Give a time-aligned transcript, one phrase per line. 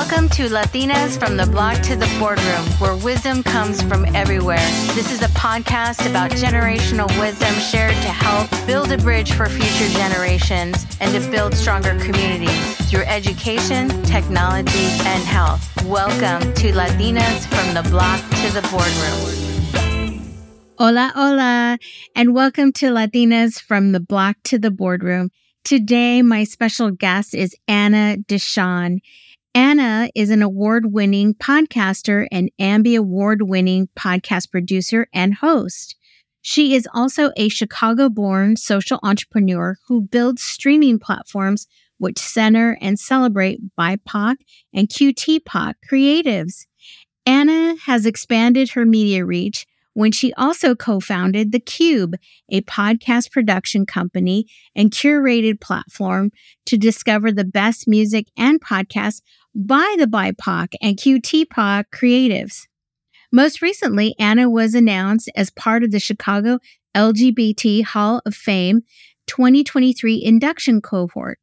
[0.00, 4.64] Welcome to Latinas from the Block to the Boardroom, where wisdom comes from everywhere.
[4.94, 9.88] This is a podcast about generational wisdom shared to help build a bridge for future
[9.98, 15.68] generations and to build stronger communities through education, technology, and health.
[15.84, 20.22] Welcome to Latinas from the Block to the Boardroom.
[20.78, 21.76] Hola, hola,
[22.14, 25.32] and welcome to Latinas from the Block to the Boardroom.
[25.64, 29.00] Today, my special guest is Anna DeShawn.
[29.58, 35.96] Anna is an award winning podcaster and Ambie award winning podcast producer and host.
[36.40, 43.00] She is also a Chicago born social entrepreneur who builds streaming platforms which center and
[43.00, 44.36] celebrate BIPOC
[44.72, 46.66] and QTPOC creatives.
[47.26, 49.66] Anna has expanded her media reach
[49.98, 52.14] when she also co founded The Qube,
[52.48, 56.30] a podcast production company and curated platform
[56.66, 59.22] to discover the best music and podcasts
[59.56, 62.68] by the BIPOC and QTPOC creatives.
[63.32, 66.60] Most recently, Anna was announced as part of the Chicago
[66.96, 68.82] LGBT Hall of Fame
[69.26, 71.40] 2023 induction cohort.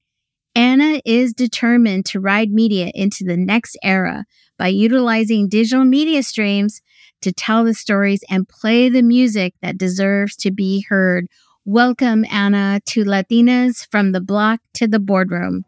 [0.55, 4.23] Anna is determined to ride media into the next era
[4.57, 6.81] by utilizing digital media streams
[7.21, 11.27] to tell the stories and play the music that deserves to be heard.
[11.65, 15.65] Welcome, Anna, to Latinas from the block to the boardroom.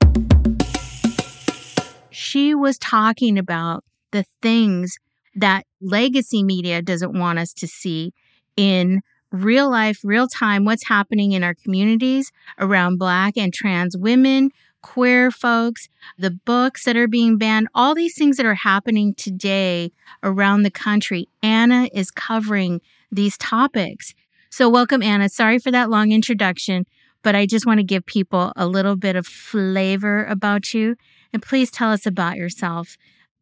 [2.10, 4.98] She was talking about the things
[5.36, 8.14] that legacy media doesn't want us to see
[8.56, 14.52] in real life, real time, what's happening in our communities around Black and trans women,
[14.82, 19.92] queer folks, the books that are being banned, all these things that are happening today
[20.24, 21.28] around the country.
[21.42, 24.14] Anna is covering these topics.
[24.50, 25.30] So, welcome, Anna.
[25.30, 26.86] Sorry for that long introduction,
[27.22, 30.96] but I just want to give people a little bit of flavor about you.
[31.34, 32.98] And please tell us about yourself.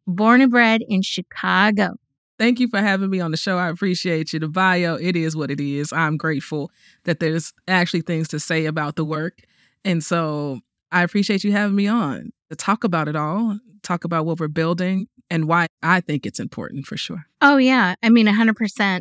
[0.06, 1.96] Born and bred in Chicago.
[2.38, 3.56] Thank you for having me on the show.
[3.56, 4.40] I appreciate you.
[4.40, 5.92] The bio, it is what it is.
[5.92, 6.70] I'm grateful
[7.04, 9.38] that there's actually things to say about the work.
[9.84, 10.60] And so
[10.92, 14.48] I appreciate you having me on to talk about it all, talk about what we're
[14.48, 17.26] building and why I think it's important for sure.
[17.40, 17.94] Oh, yeah.
[18.02, 19.00] I mean, 100%.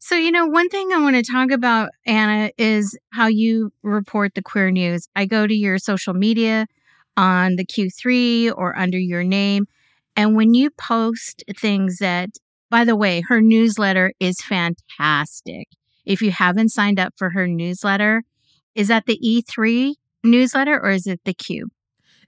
[0.00, 4.34] So, you know, one thing I want to talk about, Anna, is how you report
[4.34, 5.08] the queer news.
[5.16, 6.66] I go to your social media
[7.16, 9.66] on the Q3 or under your name.
[10.14, 12.30] And when you post things that,
[12.70, 15.68] by the way, her newsletter is fantastic.
[16.06, 18.22] If you haven't signed up for her newsletter,
[18.74, 21.68] is that the E3 newsletter or is it the Qube?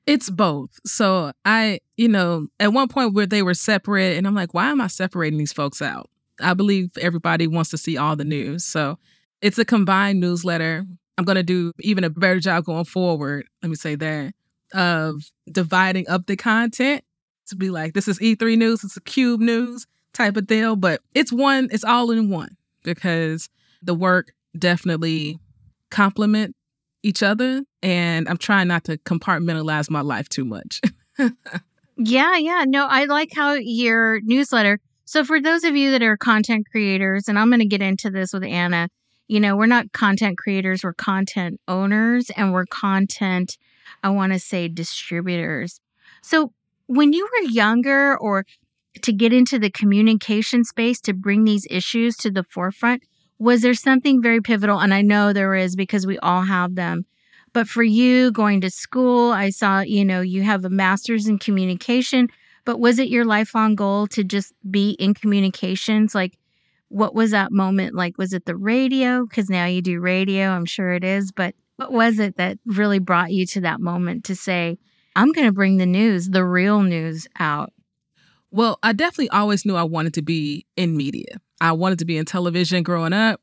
[0.07, 0.71] It's both.
[0.87, 4.71] So I, you know, at one point where they were separate, and I'm like, why
[4.71, 6.09] am I separating these folks out?
[6.41, 8.65] I believe everybody wants to see all the news.
[8.65, 8.99] So
[9.43, 10.85] it's a combined newsletter.
[11.19, 13.47] I'm going to do even a better job going forward.
[13.63, 14.33] Let me say that
[14.73, 17.05] of dividing up the content
[17.49, 20.77] to be like, this is E3 news, it's a Qube news type of deal.
[20.77, 23.49] But it's one, it's all in one because
[23.83, 25.39] the work definitely
[25.91, 26.55] complement
[27.03, 30.81] each other and I'm trying not to compartmentalize my life too much.
[31.97, 32.65] yeah, yeah.
[32.67, 34.81] No, I like how your newsletter.
[35.05, 38.11] So for those of you that are content creators, and I'm going to get into
[38.11, 38.89] this with Anna,
[39.29, 43.57] you know, we're not content creators, we're content owners and we're content,
[44.03, 45.81] I want to say distributors.
[46.23, 46.53] So
[46.87, 48.45] when you were younger or
[49.03, 53.03] to get into the communication space to bring these issues to the forefront,
[53.41, 54.79] was there something very pivotal?
[54.79, 57.07] And I know there is because we all have them.
[57.53, 61.39] But for you going to school, I saw, you know, you have a master's in
[61.39, 62.29] communication.
[62.67, 66.15] But was it your lifelong goal to just be in communications?
[66.15, 66.39] Like,
[66.89, 68.19] what was that moment like?
[68.19, 69.27] Was it the radio?
[69.27, 71.33] Because now you do radio, I'm sure it is.
[71.33, 74.79] But what was it that really brought you to that moment to say,
[75.17, 77.73] I'm going to bring the news, the real news out?
[78.51, 81.41] Well, I definitely always knew I wanted to be in media.
[81.61, 83.41] I wanted to be in television growing up.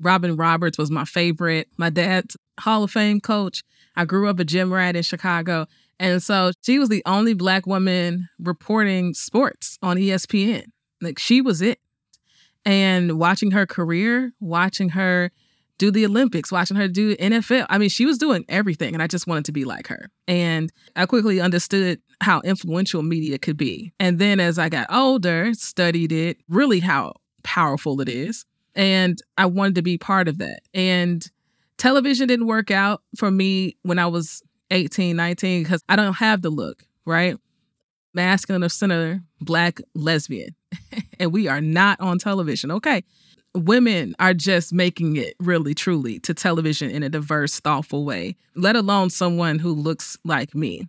[0.00, 1.68] Robin Roberts was my favorite.
[1.76, 3.62] My dad's Hall of Fame coach.
[3.96, 5.66] I grew up a gym rat in Chicago.
[5.98, 10.64] And so she was the only black woman reporting sports on ESPN.
[11.00, 11.80] Like she was it.
[12.64, 15.30] And watching her career, watching her
[15.78, 17.66] do the Olympics, watching her do NFL.
[17.68, 20.10] I mean, she was doing everything, and I just wanted to be like her.
[20.26, 23.92] And I quickly understood how influential media could be.
[24.00, 27.14] And then as I got older, studied it, really how
[27.46, 28.44] powerful it is.
[28.74, 30.60] And I wanted to be part of that.
[30.74, 31.26] And
[31.78, 36.42] television didn't work out for me when I was 18, 19, because I don't have
[36.42, 37.36] the look, right?
[38.12, 40.54] Masculine of center, black lesbian.
[41.18, 42.70] and we are not on television.
[42.70, 43.02] Okay
[43.54, 48.76] women are just making it really truly to television in a diverse thoughtful way let
[48.76, 50.86] alone someone who looks like me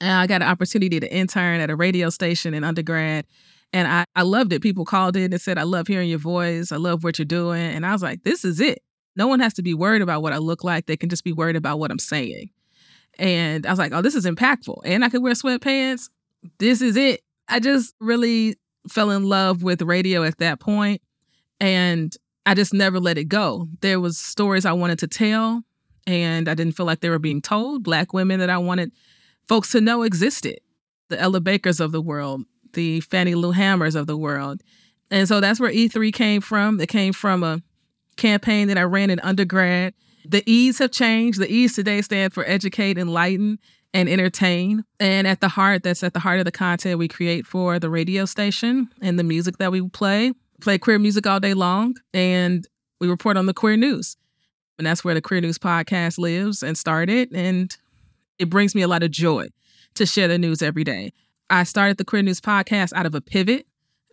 [0.00, 3.26] And I got an opportunity to intern at a radio station in undergrad.
[3.72, 4.62] And I, I loved it.
[4.62, 6.72] People called in and said, I love hearing your voice.
[6.72, 7.62] I love what you're doing.
[7.62, 8.80] And I was like, this is it.
[9.14, 10.86] No one has to be worried about what I look like.
[10.86, 12.50] They can just be worried about what I'm saying.
[13.18, 14.80] And I was like, oh, this is impactful.
[14.84, 16.08] And I could wear sweatpants.
[16.58, 17.20] This is it.
[17.48, 18.56] I just really
[18.88, 21.02] fell in love with radio at that point,
[21.60, 22.14] And
[22.46, 23.68] I just never let it go.
[23.82, 25.62] There was stories I wanted to tell,
[26.06, 27.82] and I didn't feel like they were being told.
[27.82, 28.92] Black women that I wanted
[29.48, 30.58] folks to know existed.
[31.08, 34.62] The Ella Bakers of the world, the Fannie Lou Hamers of the world.
[35.10, 36.80] And so that's where E3 came from.
[36.80, 37.62] It came from a
[38.16, 39.94] campaign that I ran in undergrad.
[40.24, 41.40] The E's have changed.
[41.40, 43.58] The E's today stand for educate, enlighten,
[43.94, 44.84] and entertain.
[45.00, 47.88] And at the heart, that's at the heart of the content we create for the
[47.88, 50.32] radio station and the music that we play.
[50.60, 52.66] Play queer music all day long, and
[53.00, 54.16] we report on the queer news.
[54.78, 57.32] And that's where the Queer News podcast lives and started.
[57.32, 57.76] And
[58.38, 59.48] it brings me a lot of joy
[59.94, 61.12] to share the news every day.
[61.50, 63.66] I started the Queer News podcast out of a pivot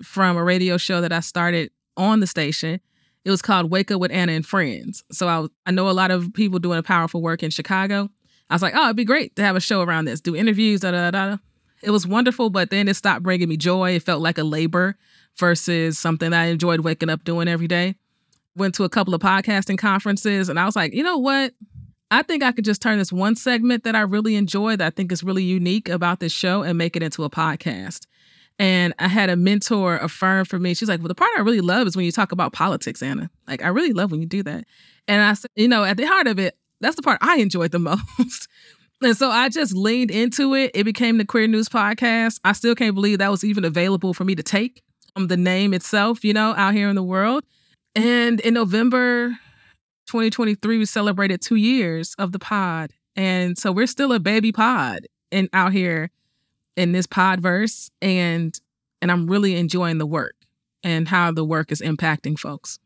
[0.03, 2.79] from a radio show that I started on the station.
[3.23, 5.03] It was called Wake Up with Anna and Friends.
[5.11, 8.09] So I, I know a lot of people doing a powerful work in Chicago.
[8.49, 10.81] I was like, oh, it'd be great to have a show around this, do interviews,
[10.81, 11.37] da da da.
[11.81, 13.95] It was wonderful, but then it stopped bringing me joy.
[13.95, 14.95] It felt like a labor
[15.37, 17.95] versus something I enjoyed waking up doing every day.
[18.55, 21.53] Went to a couple of podcasting conferences, and I was like, you know what?
[22.15, 24.89] I think I could just turn this one segment that I really enjoy, that I
[24.89, 28.05] think is really unique about this show, and make it into a podcast.
[28.57, 30.73] And I had a mentor affirm for me.
[30.75, 33.29] She's like, Well, the part I really love is when you talk about politics, Anna.
[33.49, 34.63] Like, I really love when you do that.
[35.09, 37.71] And I said, You know, at the heart of it, that's the part I enjoyed
[37.71, 38.47] the most.
[39.01, 40.71] and so I just leaned into it.
[40.73, 42.39] It became the Queer News Podcast.
[42.45, 44.81] I still can't believe that was even available for me to take
[45.17, 47.43] um, the name itself, you know, out here in the world.
[47.93, 49.37] And in November
[50.07, 52.91] 2023, we celebrated two years of the pod.
[53.15, 56.11] And so we're still a baby pod and out here
[56.75, 57.89] in this podverse.
[58.01, 58.59] And
[59.01, 60.35] and I'm really enjoying the work
[60.83, 62.79] and how the work is impacting folks.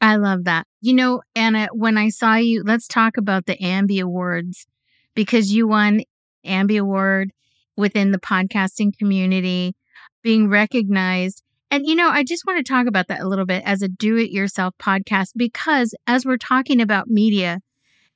[0.00, 0.66] I love that.
[0.80, 4.66] You know, Anna, when I saw you, let's talk about the Ambie Awards
[5.14, 6.02] because you won
[6.46, 7.32] Ambie Award
[7.76, 9.74] within the podcasting community,
[10.22, 11.42] being recognized.
[11.76, 13.88] And, you know, I just want to talk about that a little bit as a
[13.88, 17.60] do it yourself podcast because as we're talking about media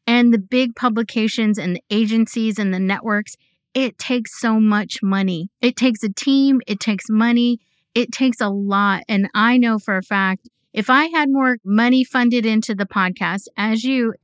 [0.07, 3.37] and the big publications and the agencies and the networks,
[3.75, 5.51] it takes so much money.
[5.61, 7.59] It takes a team, it takes money,
[7.95, 9.03] it takes a lot.
[9.11, 13.43] And I know for a fact if I had more money funded into the podcast,
[13.59, 14.15] as you,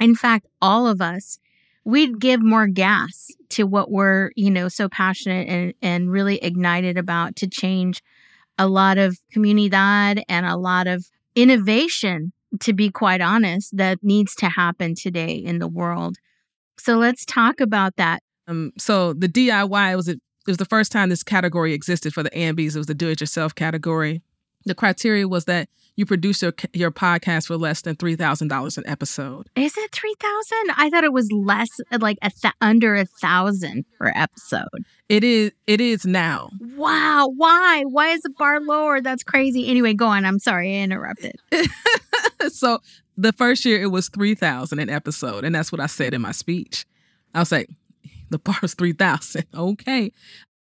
[0.00, 1.38] in fact, all of us,
[1.84, 6.98] we'd give more gas to what we're, you know, so passionate and, and really ignited
[6.98, 8.02] about to change
[8.60, 14.34] a lot of comunidad and a lot of innovation, to be quite honest, that needs
[14.34, 16.18] to happen today in the world.
[16.78, 18.22] So let's talk about that.
[18.46, 22.30] Um, so the DIY was it, was the first time this category existed for the
[22.30, 22.74] Ambies.
[22.74, 24.20] It was the do-it-yourself category.
[24.64, 28.78] The criteria was that you produce your your podcast for less than three thousand dollars
[28.78, 29.48] an episode.
[29.54, 30.74] Is it three thousand?
[30.76, 31.68] I thought it was less,
[31.98, 34.84] like a th- under a thousand per episode.
[35.08, 35.52] It is.
[35.66, 36.50] It is now.
[36.74, 37.30] Wow.
[37.36, 37.84] Why?
[37.86, 39.00] Why is the bar lower?
[39.00, 39.68] That's crazy.
[39.68, 40.24] Anyway, go on.
[40.24, 41.36] I'm sorry I interrupted.
[42.48, 42.78] so
[43.16, 46.22] the first year it was three thousand an episode, and that's what I said in
[46.22, 46.86] my speech.
[47.34, 47.68] I was like,
[48.30, 49.44] the bar is three thousand.
[49.54, 50.12] Okay,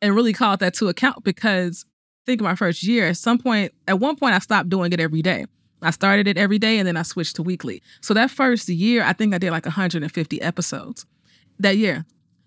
[0.01, 1.85] and really called that to account because
[2.31, 5.23] think my first year, at some point, at one point, I stopped doing it every
[5.23, 5.47] day.
[5.83, 7.83] I started it every day and then I switched to weekly.
[8.03, 11.07] So that first year, I think I did like 150 episodes
[11.59, 12.05] that year.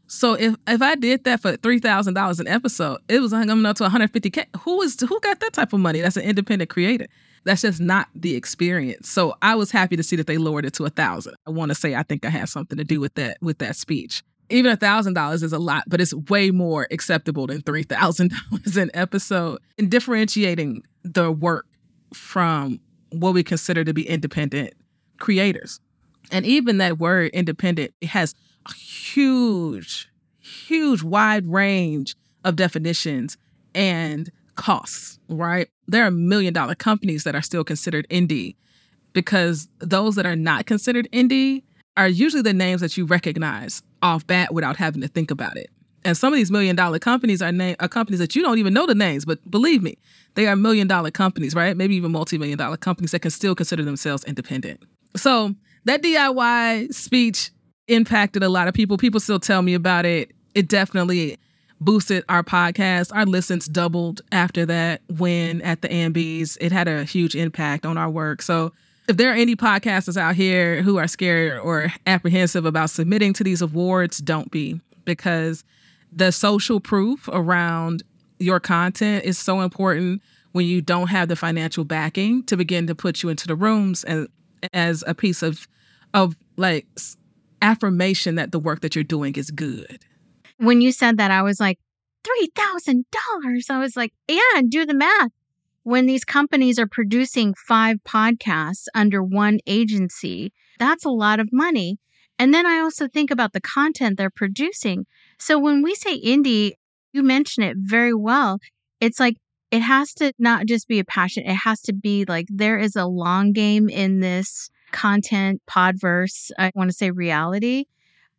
[0.08, 3.66] So if if I did that for three thousand dollars an episode, it was coming
[3.66, 4.46] up to 150k.
[4.62, 6.02] Who is who got that type of money?
[6.02, 7.08] That's an independent creator.
[7.46, 9.10] That's just not the experience.
[9.10, 11.36] So I was happy to see that they lowered it to a thousand.
[11.48, 13.75] I want to say I think I had something to do with that with that
[13.75, 17.83] speech even a thousand dollars is a lot, but it's way more acceptable than three
[17.83, 19.60] thousand dollars an episode.
[19.77, 21.65] And differentiating the work
[22.13, 22.79] from
[23.10, 24.74] what we consider to be independent
[25.19, 25.79] creators.
[26.31, 28.33] And even that word independent, it has
[28.67, 33.38] a huge, huge wide range of definitions
[33.75, 35.67] and costs, right?
[35.88, 38.55] There are million dollar companies that are still considered indie
[39.13, 41.63] because those that are not considered indie
[41.98, 45.70] are usually the names that you recognize off bat without having to think about it.
[46.06, 48.74] And some of these million dollar companies are, name, are companies that you don't even
[48.74, 49.98] know the names, but believe me,
[50.36, 51.78] they are million dollar companies, right?
[51.78, 54.82] Maybe even multi million dollar companies that can still consider themselves independent.
[55.16, 57.52] So that DIY speech
[57.88, 58.98] impacted a lot of people.
[58.98, 60.32] People still tell me about it.
[60.56, 61.38] It definitely
[61.80, 63.16] boosted our podcast.
[63.16, 66.58] Our listens doubled after that when at the Ambies.
[66.60, 68.42] It had a huge impact on our work.
[68.42, 68.74] So
[69.07, 73.43] if there are any podcasters out here who are scared or apprehensive about submitting to
[73.43, 75.63] these awards, don't be because
[76.12, 78.03] the social proof around
[78.39, 82.95] your content is so important when you don't have the financial backing to begin to
[82.95, 84.27] put you into the rooms and
[84.72, 85.67] as a piece of
[86.13, 86.86] of like
[87.62, 90.00] affirmation that the work that you're doing is good.
[90.57, 91.79] When you said that, I was like,
[92.24, 93.03] $3,000.
[93.69, 95.31] I was like, yeah, do the math.
[95.84, 101.98] When these companies are producing five podcasts under one agency, that's a lot of money.
[102.40, 105.06] And then I also think about the content they're producing.
[105.40, 106.72] So when we say indie,
[107.12, 108.60] you mention it very well.
[109.00, 109.36] It's like
[109.72, 112.96] it has to not just be a passion, it has to be like there is
[112.96, 116.52] a long game in this content podverse.
[116.58, 117.86] I want to say reality.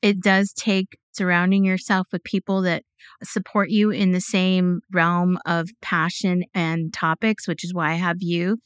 [0.05, 2.83] It does take surrounding yourself with people that
[3.23, 8.19] support you in the same realm of passion and topics, which is why I have
[8.21, 8.59] you,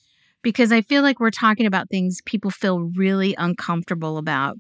[0.43, 4.57] because I feel like we're talking about things people feel really uncomfortable about.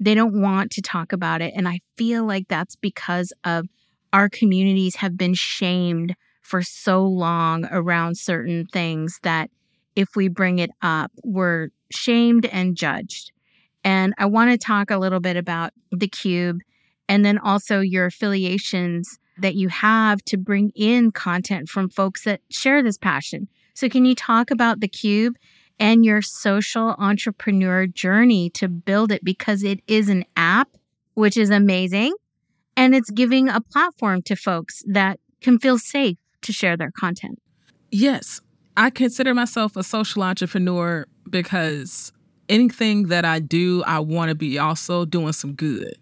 [0.00, 1.52] They don't want to talk about it.
[1.54, 3.68] And I feel like that's because of
[4.12, 9.48] our communities have been shamed for so long around certain things that
[9.94, 13.30] if we bring it up, we're shamed and judged.
[13.86, 16.58] And I want to talk a little bit about the Qube
[17.08, 22.40] and then also your affiliations that you have to bring in content from folks that
[22.50, 23.46] share this passion.
[23.74, 25.34] So, can you talk about the Qube
[25.78, 30.68] and your social entrepreneur journey to build it because it is an app,
[31.14, 32.14] which is amazing.
[32.76, 37.40] And it's giving a platform to folks that can feel safe to share their content.
[37.90, 38.40] Yes,
[38.76, 42.12] I consider myself a social entrepreneur because
[42.48, 45.94] anything that I do, I want to be also doing some good.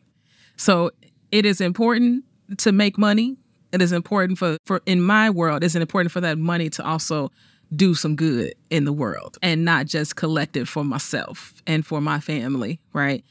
[0.56, 0.90] So
[1.30, 2.24] it is important
[2.58, 3.36] to make money.
[3.72, 7.32] It is important for, for in my world, it's important for that money to also
[7.74, 12.00] do some good in the world and not just collect it for myself and for
[12.00, 13.24] my family, right?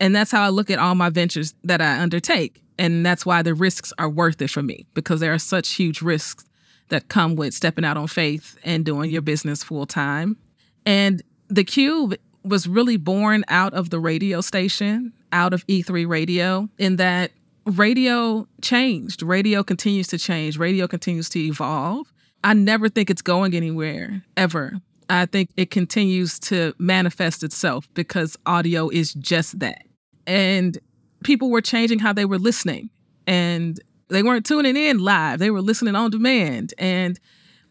[0.00, 2.62] And that's how I look at all my ventures that I undertake.
[2.78, 6.02] And that's why the risks are worth it for me because there are such huge
[6.02, 6.44] risks
[6.88, 10.36] that come with stepping out on faith and doing your business full time.
[10.84, 16.68] And the Qube was really born out of the radio station, out of E3 radio,
[16.78, 17.32] in that
[17.64, 19.22] radio changed.
[19.22, 22.12] Radio continues to change, radio continues to evolve.
[22.44, 24.80] I never think it's going anywhere, ever.
[25.08, 29.82] I think it continues to manifest itself because audio is just that.
[30.26, 30.78] And
[31.24, 32.90] people were changing how they were listening.
[33.26, 36.74] And they weren't tuning in live, they were listening on demand.
[36.78, 37.18] And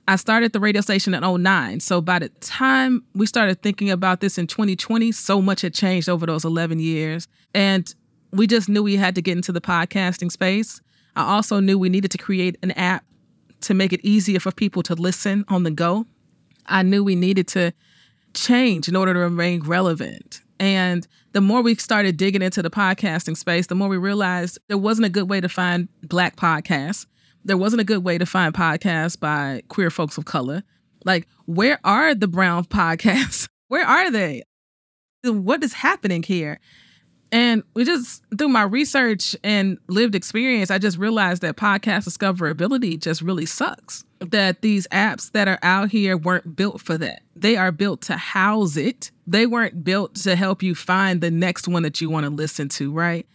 [0.08, 1.80] I started the radio station in 09.
[1.80, 6.10] So by the time we started thinking about this in 2020, so much had changed
[6.10, 7.28] over those 11 years.
[7.54, 7.94] And
[8.32, 10.80] we just knew we had to get into the podcasting space.
[11.16, 13.04] I also knew we needed to create an app
[13.62, 16.06] to make it easier for people to listen on the go.
[16.68, 17.74] I knew we needed to
[18.34, 20.42] change in order to remain relevant.
[20.60, 24.78] And the more we started digging into the podcasting space, the more we realized there
[24.78, 27.08] wasn't a good way to find Black podcasts
[27.46, 30.64] there wasn't a good way to find podcasts by queer folks of color.
[31.06, 33.48] Like, where are the brown podcasts?
[33.68, 34.44] Where are they?
[35.24, 36.60] What is happening here?
[37.32, 43.00] And we just, through my research and lived experience, I just realized that podcast discoverability
[43.00, 44.04] just really sucks.
[44.20, 47.22] That these apps that are out here weren't built for that.
[47.36, 49.12] They are built to house it.
[49.28, 52.70] They weren't built to help you find the next one that you want to listen
[52.70, 53.28] to, right?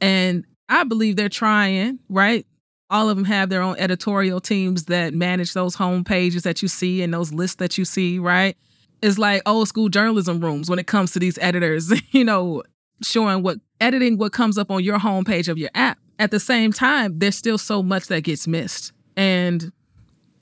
[0.00, 2.46] And I believe they're trying, right?
[2.90, 6.68] All of them have their own editorial teams that manage those home pages that you
[6.68, 8.56] see and those lists that you see, right?
[9.00, 12.62] It's like old school journalism rooms when it comes to these editors, you know,
[13.02, 15.98] showing what editing what comes up on your homepage of your app.
[16.18, 18.92] At the same time, there's still so much that gets missed.
[19.16, 19.72] And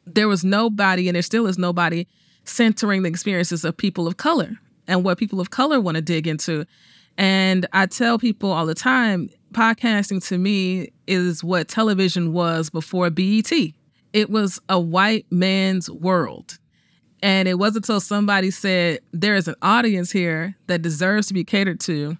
[0.06, 2.06] there was nobody, and there still is nobody
[2.44, 4.56] centering the experiences of people of color
[4.88, 6.64] and what people of color want to dig into.
[7.16, 13.10] And I tell people all the time podcasting to me is what television was before
[13.10, 13.50] BET.
[14.12, 16.58] It was a white man's world.
[17.22, 21.44] And it wasn't until somebody said, there is an audience here that deserves to be
[21.44, 22.16] catered to.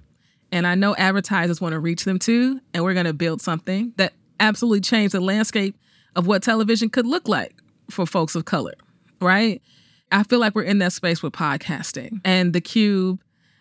[0.50, 2.60] And I know advertisers want to reach them too.
[2.74, 5.76] And we're going to build something that absolutely changed the landscape
[6.16, 7.54] of what television could look like
[7.90, 8.74] for folks of color,
[9.20, 9.62] right?
[10.10, 12.20] I feel like we're in that space with podcasting.
[12.24, 13.18] And the Qube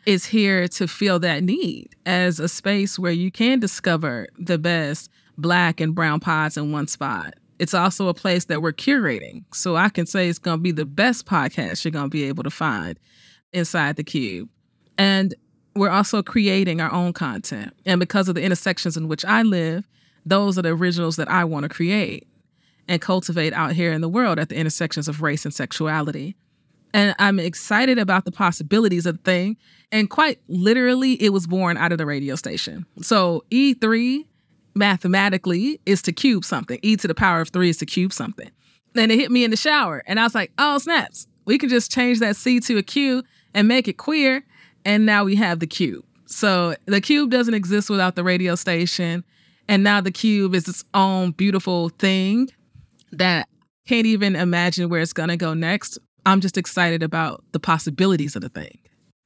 [0.07, 5.09] is here to fill that need as a space where you can discover the best
[5.37, 7.33] black and brown pods in one spot.
[7.59, 9.43] It's also a place that we're curating.
[9.53, 12.23] So I can say it's going to be the best podcast you're going to be
[12.23, 12.97] able to find
[13.51, 14.47] inside the Qube.
[14.97, 15.35] And
[15.75, 17.73] we're also creating our own content.
[17.85, 19.89] And because of the intersections in which I live,
[20.25, 22.29] those are the originals that I want to create
[22.87, 26.37] and cultivate out here in the world at the intersections of race and sexuality.
[26.93, 29.57] And I'm excited about the possibilities of the thing.
[29.91, 32.85] And quite literally, it was born out of the radio station.
[33.01, 34.25] So E3
[34.75, 36.79] mathematically is to cube something.
[36.81, 38.49] E to the power of three is to cube something.
[38.93, 41.27] Then it hit me in the shower, and I was like, oh, snaps.
[41.45, 44.43] We can just change that C to a Q and make it queer.
[44.85, 46.01] And now we have the Qube.
[46.25, 49.23] So the Qube doesn't exist without the radio station.
[49.67, 52.49] And now the Qube is its own beautiful thing
[53.11, 53.47] that
[53.87, 55.97] can't even imagine where it's going to go next.
[56.27, 58.79] I'm just excited about the possibilities of the thing.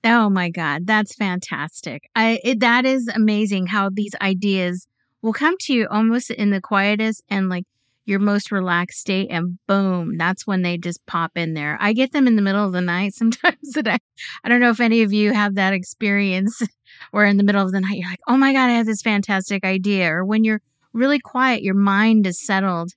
[0.04, 2.04] Oh my God, that's fantastic.
[2.16, 4.88] I it, that is amazing how these ideas
[5.24, 7.64] will come to you almost in the quietest and like
[8.06, 12.12] your most relaxed state and boom that's when they just pop in there i get
[12.12, 14.00] them in the middle of the night sometimes and I,
[14.44, 16.64] I don't know if any of you have that experience
[17.12, 19.04] where in the middle of the night you're like oh my god i have this
[19.04, 20.62] fantastic idea or when you're
[20.94, 22.94] really quiet your mind is settled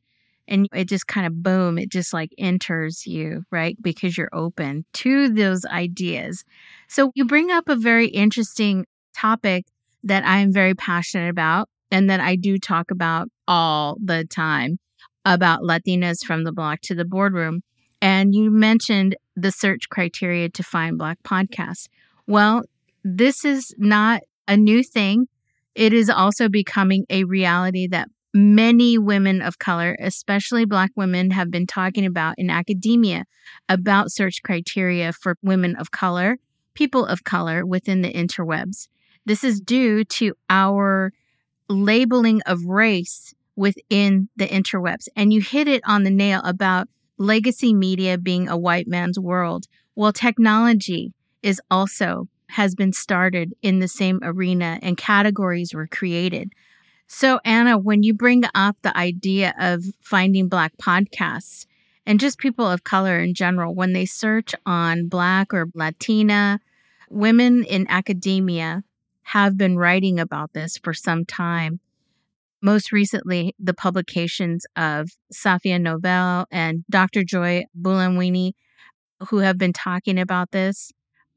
[0.49, 4.85] and it just kind of boom it just like enters you right because you're open
[4.93, 6.45] to those ideas.
[6.89, 9.65] So you bring up a very interesting topic
[10.03, 14.79] that i'm very passionate about and that i do talk about all the time
[15.25, 17.63] about latinas from the block to the boardroom
[18.03, 21.89] and you mentioned the search criteria to find black podcasts.
[22.27, 22.63] Well
[23.03, 25.27] this is not a new thing.
[25.75, 31.51] It is also becoming a reality that many women of color, especially Black women, have
[31.51, 33.25] been talking about in academia
[33.69, 36.39] about search criteria for women of color,
[36.75, 38.89] people of color within the interwebs.
[39.25, 41.13] This is due to our
[41.69, 45.07] labeling of race within the interwebs.
[45.17, 46.89] And you hit it on the nail about
[47.19, 49.67] legacy media being a white man's world.
[49.95, 51.13] Well, technology
[51.43, 56.53] is also has been started in the same arena and categories were created.
[57.07, 61.67] So, Anna, when you bring up the idea of finding Black podcasts
[62.07, 66.61] and just people of color in general, when they search on Black or Latina,
[67.11, 68.85] women in academia
[69.23, 71.81] have been writing about this for some time.
[72.63, 77.23] Most recently, the publications of Safiya Noble and Dr.
[77.23, 78.53] Joy Buolamwini,
[79.29, 80.91] who have been talking about this,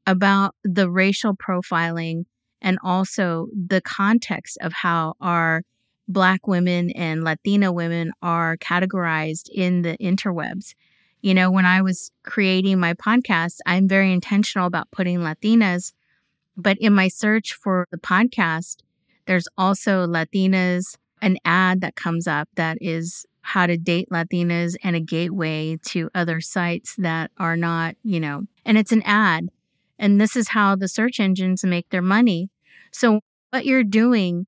[0.06, 2.24] about the racial profiling
[2.60, 5.62] and also the context of how our
[6.08, 10.74] Black women and Latina women are categorized in the interwebs.
[11.20, 15.92] You know, when I was creating my podcast, I'm very intentional about putting Latinas,
[16.56, 18.78] but in my search for the podcast,
[19.26, 24.94] there's also Latinas, an ad that comes up that is how to date Latinas and
[24.94, 29.48] a gateway to other sites that are not, you know, and it's an ad.
[29.98, 32.50] And this is how the search engines make their money.
[32.92, 34.46] So, what you're doing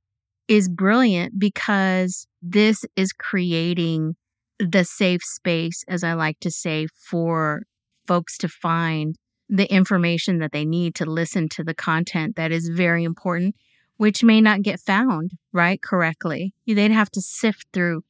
[0.48, 4.16] is brilliant because this is creating
[4.58, 7.62] the safe space, as I like to say, for
[8.06, 9.16] folks to find
[9.48, 13.56] the information that they need to listen to the content that is very important,
[13.96, 16.54] which may not get found, right, correctly.
[16.66, 18.02] They'd have to sift through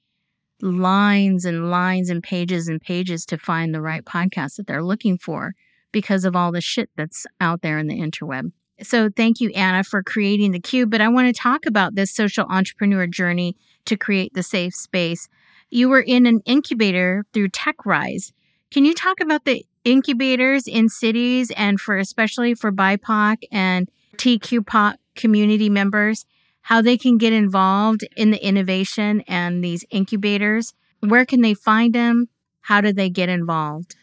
[0.61, 5.17] lines and lines and pages and pages to find the right podcast that they're looking
[5.17, 5.55] for
[5.93, 8.53] because of all the shit that's out there in the interweb.
[8.83, 10.91] So thank you, Anna, for creating the Qube.
[10.91, 15.29] But I want to talk about this social entrepreneur journey to create the safe space.
[15.71, 18.33] You were in an incubator through TechRise.
[18.71, 24.97] Can you talk about the incubators in cities and for especially for BIPOC and TQPOC
[25.15, 26.27] community members,
[26.63, 30.75] how they can get involved in the innovation and these incubators?
[31.01, 32.29] Where can they find them?
[32.63, 33.97] How do they get involved?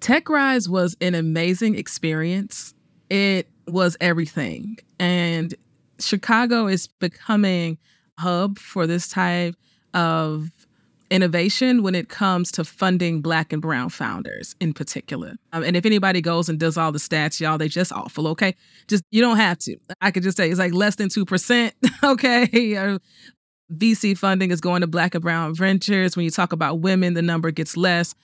[0.00, 2.74] TechRise was an amazing experience.
[3.10, 4.78] It was everything.
[4.98, 5.54] And
[5.98, 7.78] Chicago is becoming
[8.18, 9.54] a hub for this type
[9.94, 10.50] of
[11.10, 15.34] innovation when it comes to funding black and brown founders in particular.
[15.52, 18.54] Um, and if anybody goes and does all the stats, y'all, they just awful, okay?
[18.88, 19.76] Just you don't have to.
[20.00, 21.72] I could just say it's like less than 2%,
[22.04, 22.98] okay?
[23.72, 26.16] VC funding is going to black and brown ventures.
[26.16, 28.14] When you talk about women, the number gets less.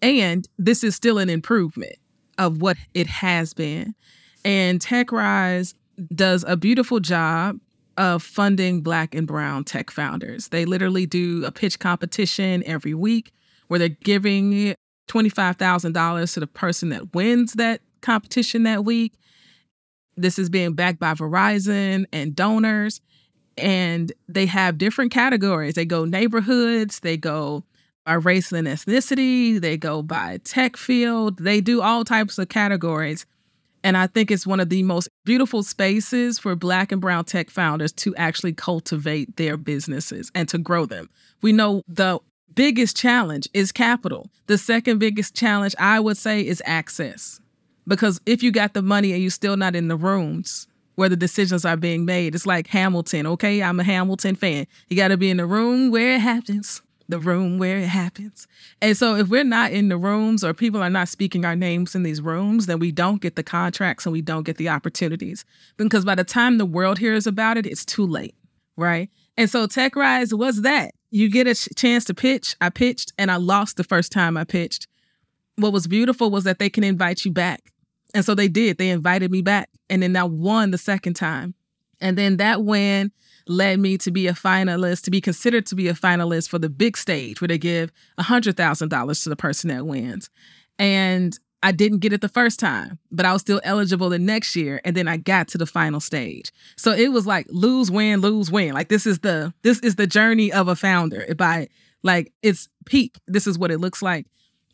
[0.00, 1.96] And this is still an improvement
[2.36, 3.94] of what it has been.
[4.44, 5.74] And TechRise
[6.14, 7.58] does a beautiful job
[7.96, 10.48] of funding Black and Brown tech founders.
[10.48, 13.32] They literally do a pitch competition every week
[13.66, 14.74] where they're giving
[15.08, 19.14] $25,000 to the person that wins that competition that week.
[20.16, 23.00] This is being backed by Verizon and donors.
[23.56, 25.74] And they have different categories.
[25.74, 27.64] They go neighborhoods, they go
[28.08, 33.26] by race and ethnicity, they go by tech field, they do all types of categories.
[33.84, 37.50] And I think it's one of the most beautiful spaces for Black and Brown tech
[37.50, 41.10] founders to actually cultivate their businesses and to grow them.
[41.42, 42.18] We know the
[42.54, 44.30] biggest challenge is capital.
[44.46, 47.42] The second biggest challenge, I would say, is access.
[47.86, 51.16] Because if you got the money and you're still not in the rooms, where the
[51.16, 52.34] decisions are being made.
[52.34, 53.62] It's like Hamilton, okay?
[53.62, 54.66] I'm a Hamilton fan.
[54.88, 58.46] You got to be in the room where it happens, the room where it happens.
[58.82, 61.94] And so if we're not in the rooms or people are not speaking our names
[61.94, 65.44] in these rooms, then we don't get the contracts and we don't get the opportunities.
[65.76, 68.34] Because by the time the world hears about it, it's too late,
[68.76, 69.08] right?
[69.36, 70.92] And so Tech Rise was that.
[71.10, 72.54] You get a chance to pitch.
[72.60, 74.86] I pitched and I lost the first time I pitched.
[75.56, 77.72] What was beautiful was that they can invite you back
[78.14, 78.78] and so they did.
[78.78, 79.70] They invited me back.
[79.90, 81.54] And then I won the second time.
[82.00, 83.12] And then that win
[83.48, 86.68] led me to be a finalist, to be considered to be a finalist for the
[86.68, 90.30] big stage where they give $100,000 to the person that wins.
[90.78, 94.54] And I didn't get it the first time, but I was still eligible the next
[94.54, 96.52] year and then I got to the final stage.
[96.76, 98.74] So it was like lose win lose win.
[98.74, 101.24] Like this is the this is the journey of a founder.
[101.28, 101.68] If I
[102.04, 104.26] like it's peak, this is what it looks like.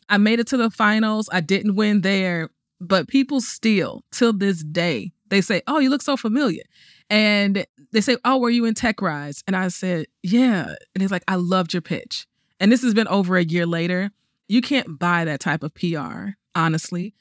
[0.09, 1.27] I made it to the finals.
[1.31, 6.03] I didn't win there, but people still, till this day, they say, Oh, you look
[6.03, 6.63] so familiar.
[7.09, 9.43] And they say, Oh, were you in Tech Rise?
[9.47, 10.75] And I said, Yeah.
[10.93, 12.27] And he's like, I loved your pitch.
[12.59, 14.11] And this has been over a year later.
[14.47, 17.13] You can't buy that type of PR, honestly.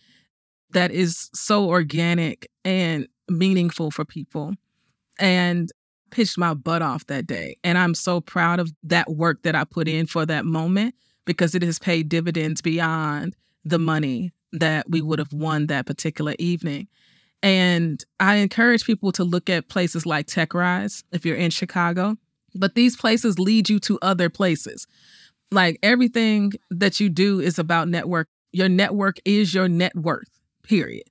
[0.71, 4.55] That is so organic and meaningful for people.
[5.19, 5.71] And
[6.15, 7.57] pitched my butt off that day.
[7.65, 10.95] And I'm so proud of that work that I put in for that moment
[11.25, 16.35] because it has paid dividends beyond the money that we would have won that particular
[16.39, 16.87] evening.
[17.45, 22.17] And I encourage people to look at places like Tech Rise if you're in Chicago,
[22.55, 24.87] but these places lead you to other places.
[25.51, 28.29] Like everything that you do is about network.
[28.53, 31.05] Your network is your net worth, period.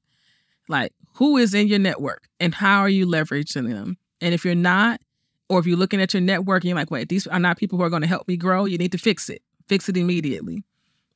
[0.67, 3.98] Like who is in your network and how are you leveraging them?
[4.19, 5.02] And if you're not,
[5.50, 7.78] or if you're looking at your network and you're like, wait, these are not people
[7.78, 9.43] who are going to help me grow, you need to fix it.
[9.67, 10.63] Fix it immediately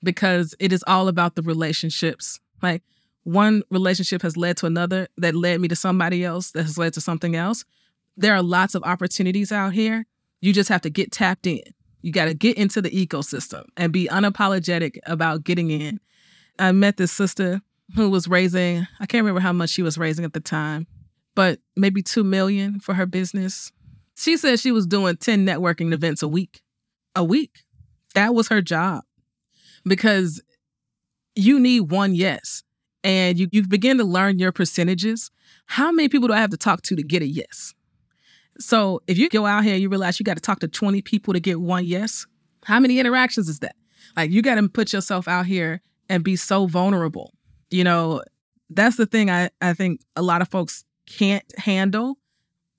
[0.03, 2.39] because it is all about the relationships.
[2.61, 2.83] Like
[3.27, 6.93] one relationship has led to another that led me to somebody else that has led
[6.93, 7.65] to something else.
[8.15, 10.05] There are lots of opportunities out here.
[10.39, 11.59] You just have to get tapped in.
[12.01, 15.99] You got to get into the ecosystem and be unapologetic about getting in.
[16.57, 17.59] I met this sister
[17.95, 20.87] who was raising, I can't remember how much she was raising at the time,
[21.35, 23.73] but maybe 2 million for her business.
[24.15, 26.61] She said she was doing 10 networking events a week.
[27.13, 27.65] A week.
[28.15, 29.03] That was her job
[29.83, 30.41] because
[31.35, 32.63] you need one yes.
[33.03, 35.31] And you, you begin to learn your percentages.
[35.65, 37.73] How many people do I have to talk to to get a yes?
[38.59, 41.33] So if you go out here you realize you got to talk to 20 people
[41.33, 42.25] to get one yes,
[42.65, 43.75] how many interactions is that?
[44.15, 47.33] Like you got to put yourself out here and be so vulnerable.
[47.69, 48.23] You know,
[48.69, 52.17] that's the thing I, I think a lot of folks can't handle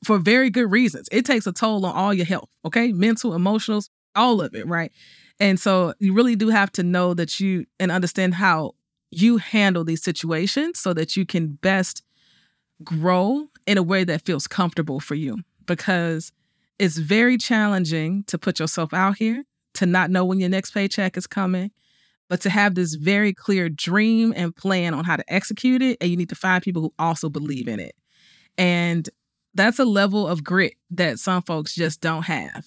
[0.05, 1.09] for very good reasons.
[1.11, 2.93] It takes a toll on all your health, okay?
[2.93, 3.83] Mental, emotional,
[4.15, 4.93] all of it, right?
[5.41, 8.75] And so you really do have to know that you and understand how
[9.11, 12.03] you handle these situations so that you can best
[12.85, 16.33] grow in a way that feels comfortable for you because
[16.79, 19.45] it's very challenging to put yourself out here,
[19.75, 21.71] to not know when your next paycheck is coming,
[22.29, 25.99] but to have this very clear dream and plan on how to execute it.
[26.01, 27.95] And you need to find people who also believe in it.
[28.57, 29.09] And
[29.55, 32.67] that's a level of grit that some folks just don't have.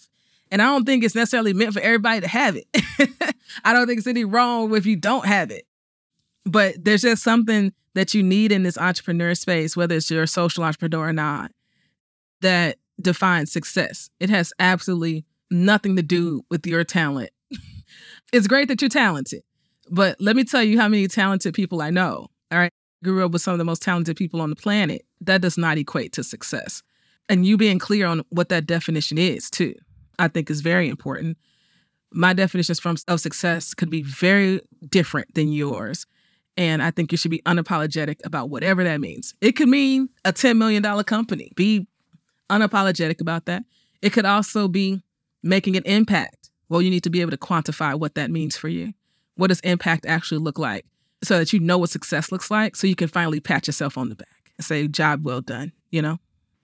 [0.52, 2.68] And I don't think it's necessarily meant for everybody to have it.
[3.64, 5.66] I don't think it's any wrong if you don't have it.
[6.46, 10.64] But there's just something that you need in this entrepreneur space, whether it's you're social
[10.64, 11.52] entrepreneur or not,
[12.42, 14.10] that defines success.
[14.20, 17.32] It has absolutely nothing to do with your talent.
[18.34, 19.44] it's great that you're talented,
[19.90, 22.28] but let me tell you how many talented people I know.
[22.52, 22.72] All right.
[23.04, 25.04] Grew up with some of the most talented people on the planet.
[25.22, 26.84] That does not equate to success.
[27.28, 29.74] And you being clear on what that definition is, too.
[30.20, 31.38] I think is very important.
[32.12, 36.06] My definitions from of success could be very different than yours.
[36.58, 39.34] And I think you should be unapologetic about whatever that means.
[39.42, 41.52] It could mean a $10 million company.
[41.56, 41.88] Be
[42.50, 43.64] unapologetic about that.
[44.02, 45.02] It could also be
[45.44, 46.50] making an impact.
[46.70, 48.94] Well, you need to be able to quantify what that means for you.
[49.36, 50.86] What does impact actually look like
[51.24, 54.10] so that you know what success looks like so you can finally pat yourself on
[54.10, 56.18] the back and say, job well done, you know?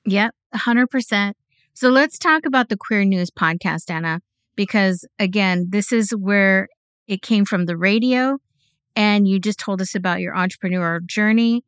[0.06, 1.34] Yep, 100%.
[1.74, 4.22] So let's talk about the Queer News podcast, Anna,
[4.56, 6.70] because again, this is where
[7.08, 8.38] it came from the radio.
[8.98, 11.64] And you just told us about your entrepreneurial journey.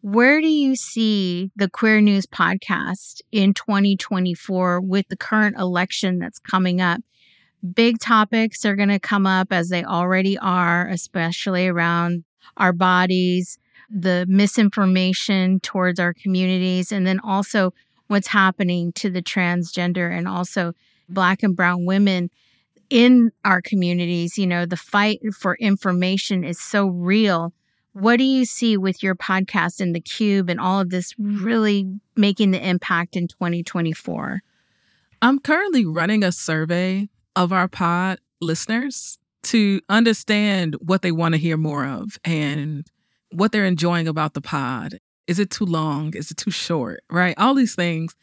[0.00, 6.38] Where do you see the Queer News podcast in 2024 with the current election that's
[6.38, 7.00] coming up?
[7.74, 12.22] Big topics are going to come up as they already are, especially around
[12.56, 13.58] our bodies,
[13.90, 17.74] the misinformation towards our communities, and then also
[18.06, 20.74] what's happening to the transgender and also
[21.08, 22.30] black and brown women
[22.90, 24.38] in our communities.
[24.38, 27.52] You know, the fight for information is so real
[27.92, 31.90] What do you see with your podcast and the cube and all of this really
[32.16, 34.40] making the impact in 2024?
[35.20, 41.40] I'm currently running a survey of our pod listeners to understand what they want to
[41.40, 42.86] hear more of and
[43.32, 45.00] what they're enjoying about the pod.
[45.26, 46.14] Is it too long?
[46.14, 47.02] Is it too short?
[47.10, 47.34] Right?
[47.36, 48.14] All these things.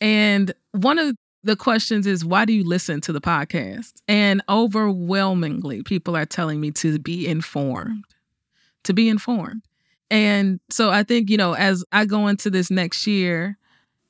[0.00, 3.92] And one of the questions is why do you listen to the podcast?
[4.08, 8.04] And overwhelmingly, people are telling me to be informed,
[8.84, 9.62] to be informed.
[10.10, 13.58] And so I think, you know, as I go into this next year,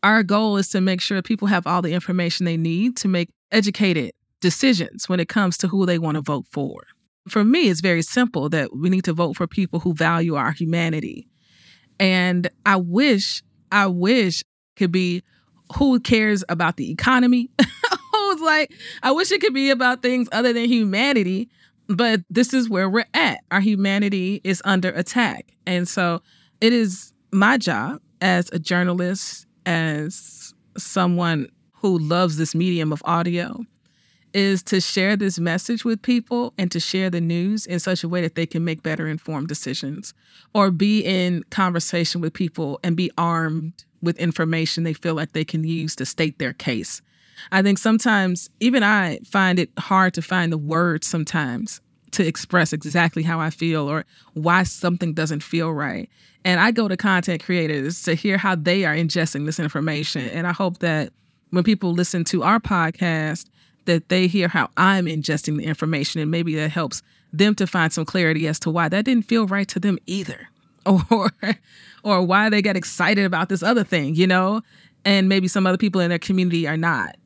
[0.03, 3.31] our goal is to make sure people have all the information they need to make
[3.51, 6.83] educated decisions when it comes to who they want to vote for.
[7.29, 10.53] For me, it's very simple that we need to vote for people who value our
[10.53, 11.27] humanity.
[11.99, 13.43] And I wish,
[13.73, 14.45] I wish
[14.77, 15.23] could be
[15.77, 17.51] who cares about the economy?
[18.13, 18.73] Who's like,
[19.03, 21.49] I wish it could be about things other than humanity,
[21.89, 23.41] but this is where we're at.
[23.51, 25.53] Our humanity is under attack.
[25.67, 26.23] And so
[26.61, 33.65] it is my job as a journalist, as someone who loves this medium of audio,
[34.33, 38.09] is to share this message with people and to share the news in such a
[38.09, 40.13] way that they can make better informed decisions
[40.55, 45.45] or be in conversation with people and be armed with information they feel like they
[45.45, 47.03] can use to state their case.
[47.51, 51.81] I think sometimes, even I find it hard to find the words sometimes
[52.13, 56.09] to express exactly how I feel or why something doesn't feel right.
[56.45, 60.29] And I go to content creators to hear how they are ingesting this information.
[60.29, 61.13] And I hope that
[61.51, 63.47] when people listen to our podcast,
[63.87, 67.93] that they hear how I'm ingesting the information and maybe that helps them to find
[67.93, 70.49] some clarity as to why that didn't feel right to them either.
[71.11, 71.31] Or
[72.05, 74.63] or why they get excited about this other thing, you know?
[75.05, 77.17] And maybe some other people in their community are not.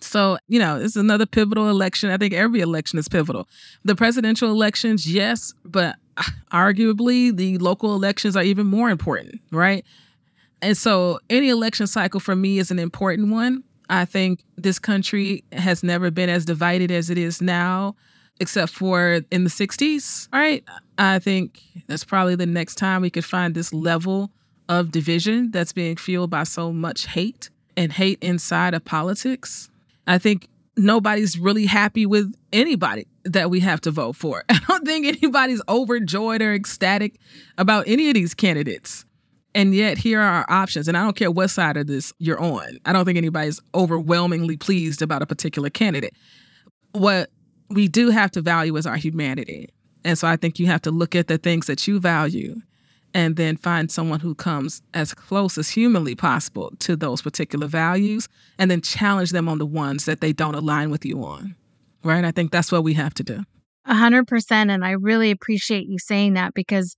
[0.00, 2.10] So, you know, it's another pivotal election.
[2.10, 3.48] I think every election is pivotal.
[3.84, 5.96] The presidential elections, yes, but
[6.52, 9.84] arguably the local elections are even more important, right?
[10.62, 13.64] And so, any election cycle for me is an important one.
[13.90, 17.96] I think this country has never been as divided as it is now
[18.40, 20.64] except for in the 60s, All right.
[20.98, 24.30] I think that's probably the next time we could find this level
[24.68, 29.68] of division that's being fueled by so much hate and hate inside of politics.
[30.06, 34.44] I think nobody's really happy with anybody that we have to vote for.
[34.48, 37.16] I don't think anybody's overjoyed or ecstatic
[37.58, 39.04] about any of these candidates.
[39.56, 40.88] And yet, here are our options.
[40.88, 42.78] And I don't care what side of this you're on.
[42.84, 46.12] I don't think anybody's overwhelmingly pleased about a particular candidate.
[46.90, 47.30] What
[47.70, 49.70] we do have to value as our humanity.
[50.04, 52.60] And so I think you have to look at the things that you value
[53.14, 58.28] and then find someone who comes as close as humanly possible to those particular values
[58.58, 61.54] and then challenge them on the ones that they don't align with you on.
[62.02, 62.24] Right?
[62.24, 63.44] I think that's what we have to do.
[63.86, 64.70] A hundred percent.
[64.70, 66.96] And I really appreciate you saying that because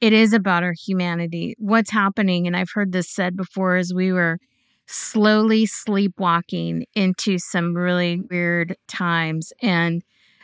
[0.00, 1.54] it is about our humanity.
[1.58, 4.38] What's happening, and I've heard this said before, as we were
[4.86, 9.52] slowly sleepwalking into some really weird times.
[9.60, 10.02] And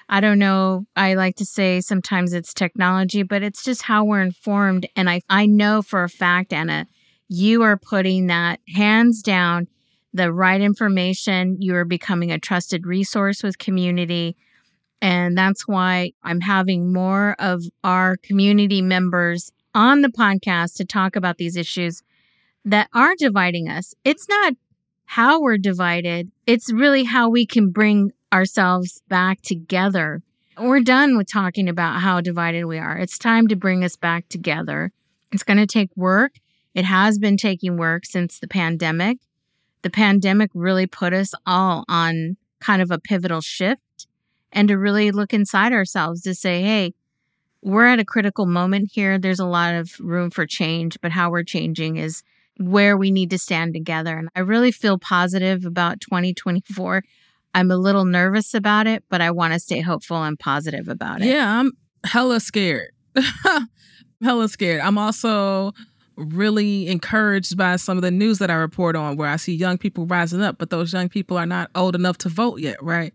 [0.09, 4.21] I don't know, I like to say sometimes it's technology, but it's just how we're
[4.21, 4.87] informed.
[4.97, 6.87] And I, I know for a fact, Anna,
[7.29, 9.69] you are putting that hands down
[10.13, 11.57] the right information.
[11.61, 14.37] You are becoming a trusted resource with community.
[15.01, 21.17] And that's why I'm having more of our community members on the podcast to talk
[21.17, 22.03] about these issues
[22.65, 23.95] that are dividing us.
[24.05, 24.55] It's not
[25.05, 30.23] how we're divided, it's really how we can bring ourselves back together.
[30.59, 32.97] We're done with talking about how divided we are.
[32.97, 34.93] It's time to bring us back together.
[35.33, 36.33] It's going to take work.
[36.75, 39.19] It has been taking work since the pandemic.
[39.83, 44.07] The pandemic really put us all on kind of a pivotal shift
[44.53, 46.95] and to really look inside ourselves to say, hey,
[47.63, 49.19] we're at a critical moment here.
[49.19, 52.23] There's a lot of room for change, but how we're changing is
[52.69, 54.17] where we need to stand together.
[54.17, 57.03] And I really feel positive about 2024.
[57.55, 61.21] I'm a little nervous about it, but I want to stay hopeful and positive about
[61.21, 61.27] it.
[61.27, 61.73] Yeah, I'm
[62.05, 62.93] hella scared.
[64.23, 64.81] hella scared.
[64.81, 65.73] I'm also
[66.17, 69.79] really encouraged by some of the news that I report on where I see young
[69.79, 73.13] people rising up, but those young people are not old enough to vote yet, right?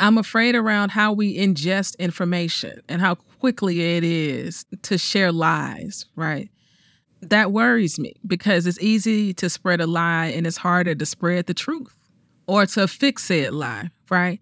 [0.00, 6.06] I'm afraid around how we ingest information and how quickly it is to share lies,
[6.16, 6.48] right?
[7.22, 11.46] That worries me because it's easy to spread a lie and it's harder to spread
[11.46, 11.96] the truth
[12.46, 14.40] or to fix said lie, right?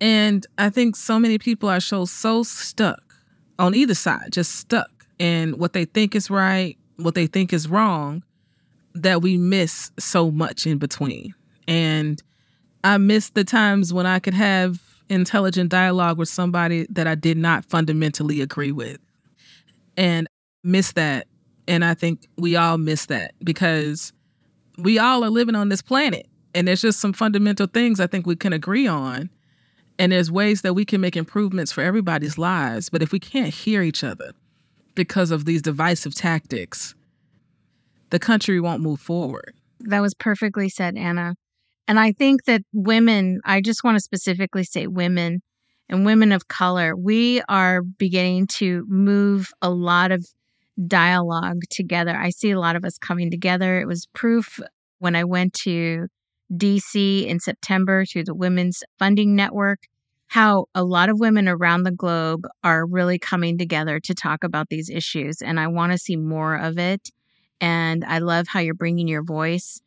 [0.00, 3.02] And I think so many people are so so stuck
[3.58, 7.68] on either side, just stuck in what they think is right, what they think is
[7.68, 8.22] wrong,
[8.94, 11.34] that we miss so much in between.
[11.66, 12.22] And
[12.84, 17.36] I miss the times when I could have intelligent dialogue with somebody that I did
[17.36, 18.98] not fundamentally agree with
[19.96, 20.26] and
[20.64, 21.26] miss that.
[21.68, 24.12] And I think we all miss that because
[24.78, 26.26] we all are living on this planet.
[26.54, 29.30] And there's just some fundamental things I think we can agree on.
[29.98, 32.88] And there's ways that we can make improvements for everybody's lives.
[32.88, 34.32] But if we can't hear each other
[34.94, 36.94] because of these divisive tactics,
[38.10, 39.54] the country won't move forward.
[39.80, 41.34] That was perfectly said, Anna.
[41.88, 45.42] And I think that women, I just want to specifically say women
[45.88, 50.26] and women of color, we are beginning to move a lot of
[50.86, 52.16] dialogue together.
[52.16, 53.80] I see a lot of us coming together.
[53.80, 54.60] It was proof
[54.98, 56.08] when I went to
[56.52, 59.80] DC in September through the Women's Funding Network
[60.28, 64.68] how a lot of women around the globe are really coming together to talk about
[64.68, 65.40] these issues.
[65.40, 67.10] And I want to see more of it.
[67.60, 69.80] And I love how you're bringing your voice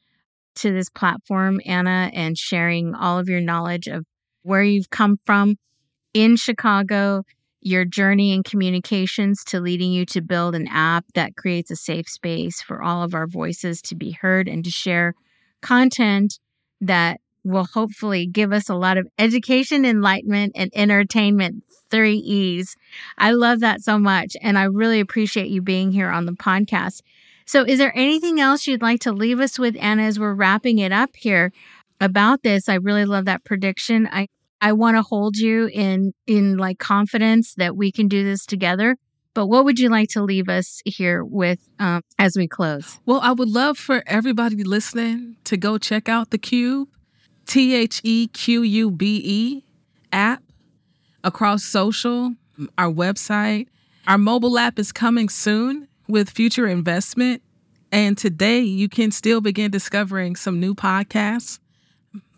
[0.56, 4.06] to this platform, Anna, and sharing all of your knowledge of
[4.44, 5.56] where you've come from
[6.14, 7.24] in Chicago,
[7.62, 12.08] your journey in communications to leading you to build an app that creates a safe
[12.08, 15.14] space for all of our voices to be heard and to share
[15.62, 16.40] content
[16.82, 21.64] that will hopefully give us a lot of education, enlightenment, and entertainment.
[21.90, 22.76] Three E's.
[23.18, 24.38] I love that so much.
[24.42, 27.02] And I really appreciate you being here on the podcast.
[27.46, 30.78] So, is there anything else you'd like to leave us with, Anna, as we're wrapping
[30.78, 31.52] it up here
[32.00, 32.70] about this?
[32.70, 34.08] I really love that prediction.
[34.12, 34.28] I,
[34.62, 38.98] I want to hold you in in like confidence that we can do this together.
[39.34, 43.00] But what would you like to leave us here with um, as we close?
[43.06, 46.88] Well, I would love for everybody listening to go check out the Qube,
[47.46, 49.64] T H E Q U B E
[50.12, 50.44] app
[51.24, 52.34] across social,
[52.78, 53.68] our website.
[54.08, 57.44] Our mobile app is coming soon with future investment.
[57.92, 61.60] And today you can still begin discovering some new podcasts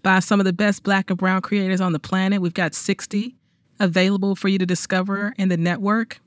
[0.04, 2.42] by some of the best black and brown creators on the planet.
[2.42, 3.36] We've got 60
[3.80, 6.20] available for you to discover in the network.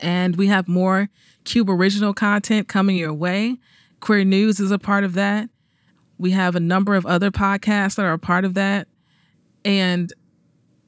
[0.00, 1.08] And we have more
[1.44, 3.56] Qube original content coming your way.
[4.00, 5.48] Queer News is a part of that.
[6.18, 8.88] We have a number of other podcasts that are a part of that.
[9.64, 10.12] And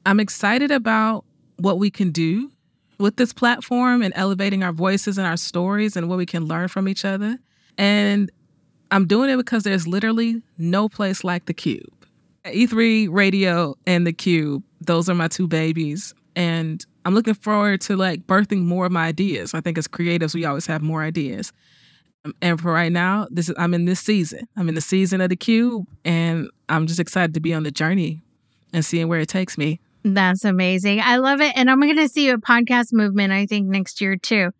[0.05, 1.25] I'm excited about
[1.57, 2.51] what we can do
[2.97, 6.67] with this platform and elevating our voices and our stories and what we can learn
[6.67, 7.37] from each other.
[7.77, 8.31] And
[8.91, 11.85] I'm doing it because there's literally no place like the Qube.
[12.45, 16.13] E3 Radio and the Qube, those are my two babies.
[16.35, 19.53] And I'm looking forward to like birthing more of my ideas.
[19.53, 21.51] I think as creatives, we always have more ideas.
[22.23, 24.47] Um, and for right now, this is I'm in this season.
[24.55, 27.71] I'm in the season of the Qube, and I'm just excited to be on the
[27.71, 28.21] journey
[28.73, 29.79] and seeing where it takes me.
[30.03, 31.01] That's amazing.
[31.01, 31.53] I love it.
[31.55, 34.51] And I'm going to see a podcast movement, I think, next year too.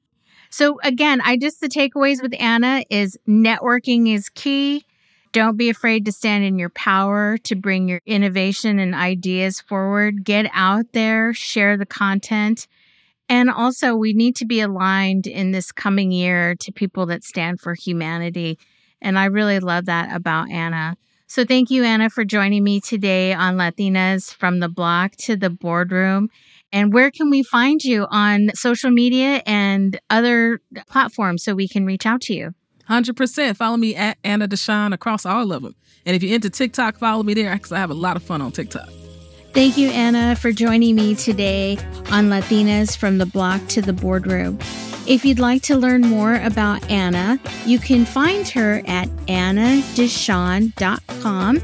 [0.50, 4.86] So, again, I just the takeaways with Anna is networking is key.
[5.34, 10.26] Don't be afraid to stand in your power to bring your innovation and ideas forward.
[10.26, 12.68] Get out there, share the content.
[13.30, 17.62] And also, we need to be aligned in this coming year to people that stand
[17.62, 18.60] for humanity.
[19.02, 20.98] And I really love that about Anna.
[21.28, 25.50] So thank you, Anna, for joining me today on Latinas from the block to the
[25.50, 26.28] boardroom.
[26.74, 31.86] And where can we find you on social media and other platforms so we can
[31.86, 32.54] reach out to you?
[32.90, 33.56] 100%.
[33.56, 35.76] Follow me at Anna DeShawn across all of them.
[36.06, 38.42] And if you're into TikTok, follow me there because I have a lot of fun
[38.42, 38.90] on TikTok.
[39.54, 41.78] Thank you, Anna, for joining me today
[42.10, 44.58] on Latinas from the block to the boardroom.
[45.08, 51.62] If you'd like to learn more about Anna, you can find her at annadeshawn.com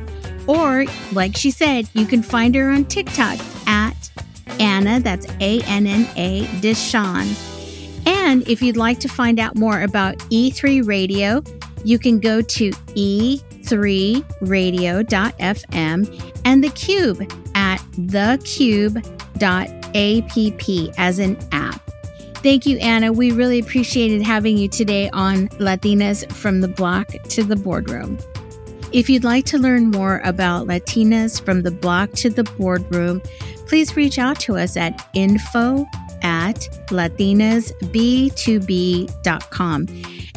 [0.47, 4.10] or, like she said, you can find her on TikTok at
[4.60, 7.56] Anna, that's A N N A, DeShawn.
[8.07, 11.43] And if you'd like to find out more about E3 Radio,
[11.83, 13.61] you can go to e3radio.fm
[16.45, 17.21] and the Qube
[17.53, 19.03] at theqube.app
[20.97, 21.91] as an app.
[22.37, 23.11] Thank you, Anna.
[23.11, 28.17] We really appreciated having you today on Latinas from the Block to the Boardroom.
[28.93, 33.21] If you'd like to learn more about Latinas from the Block to the Boardroom,
[33.65, 35.85] please reach out to us at info
[36.21, 36.56] at
[36.88, 39.87] latinasb2b.com